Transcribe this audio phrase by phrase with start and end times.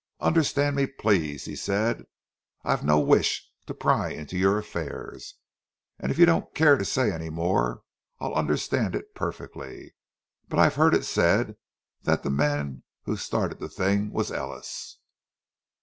[0.19, 2.07] "Understand me, please," he said.
[2.63, 5.35] "I've no wish to pry into your affairs,
[5.99, 7.83] and if you don't care to say any more,
[8.19, 9.93] I'll understand it perfectly.
[10.49, 11.55] But I've heard it said
[12.01, 14.97] that the man who started the thing was Ellis."